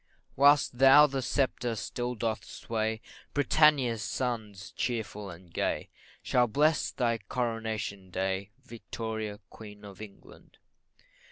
Whilst 0.35 0.79
thou 0.79 1.05
the 1.05 1.21
sceptre 1.21 1.75
still 1.75 2.15
dost 2.15 2.45
sway, 2.45 3.01
Britannia's 3.35 4.01
sons, 4.01 4.71
cheerful 4.75 5.29
and 5.29 5.53
gay, 5.53 5.89
Shall 6.23 6.47
bless 6.47 6.89
thy 6.89 7.19
Coronation 7.19 8.09
day, 8.09 8.49
Victoria, 8.65 9.39
Queen 9.51 9.85
of 9.85 10.01
England. 10.01 10.57